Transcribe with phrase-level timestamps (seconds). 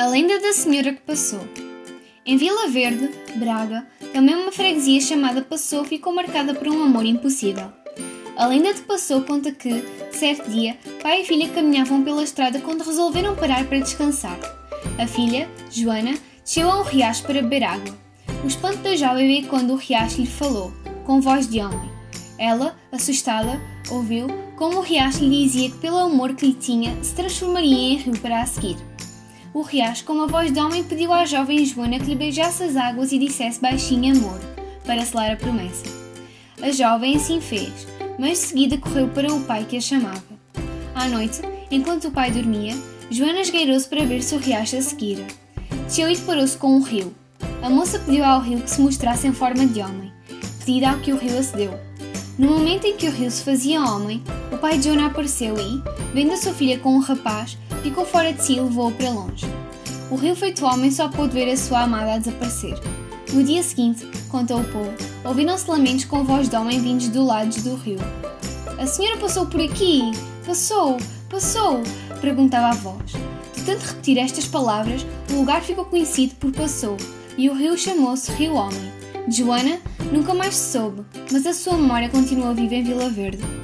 [0.00, 1.46] A lenda da senhora que passou.
[2.24, 7.70] Em Vila Verde, Braga, também uma freguesia chamada Passou ficou marcada por um amor impossível.
[8.34, 12.82] A lenda de Passou conta que, certo dia, pai e filha caminhavam pela estrada quando
[12.82, 14.38] resolveram parar para descansar.
[14.98, 17.94] A filha, Joana, desceu um riacho para beber água.
[18.42, 20.72] O espanto da jovem veio quando o riacho lhe falou,
[21.04, 21.90] com voz de homem.
[22.38, 23.60] Ela, assustada,
[23.90, 27.96] ouviu como o riacho lhe dizia que, pelo amor que lhe tinha, se transformaria em
[27.96, 28.78] rio para a seguir.
[29.52, 32.76] O riacho, com uma voz de homem, pediu à jovem Joana que lhe beijasse as
[32.76, 34.38] águas e dissesse baixinho amor,
[34.86, 35.86] para selar a promessa.
[36.62, 37.72] A jovem assim fez,
[38.16, 40.22] mas de seguida correu para o pai que a chamava.
[40.94, 42.76] À noite, enquanto o pai dormia,
[43.10, 45.26] Joana esgueirou-se para ver se o riacho a seguira.
[45.84, 47.12] Desceu e deparou-se com um rio.
[47.60, 50.12] A moça pediu ao rio que se mostrasse em forma de homem,
[50.64, 51.76] pedido ao que o rio acedeu.
[52.38, 55.82] No momento em que o rio se fazia homem, o pai de Joana apareceu e,
[56.14, 59.46] vendo a sua filha com um rapaz, ficou fora de si e levou-o para longe.
[60.10, 62.78] O rio feito homem só pôde ver a sua amada a desaparecer.
[63.32, 64.92] No dia seguinte, contou o povo,
[65.24, 68.00] ouviram-se lamentos com voz de homem vindos do lado do rio.
[68.78, 70.10] A senhora passou por aqui!
[70.44, 70.96] Passou!
[71.28, 71.80] Passou!
[72.20, 73.12] perguntava a voz.
[73.54, 76.96] De tanto repetir estas palavras, o lugar ficou conhecido por Passou,
[77.36, 78.92] e o rio chamou-se Rio Homem.
[79.28, 79.78] De Joana
[80.10, 83.59] nunca mais se soube, mas a sua memória continua viva em Vila Verde.